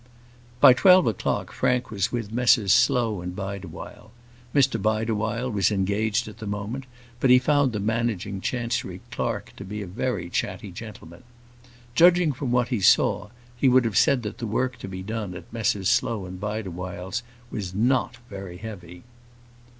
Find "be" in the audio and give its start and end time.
9.63-9.83, 14.87-15.03